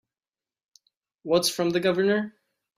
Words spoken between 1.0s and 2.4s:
What's from the Governor?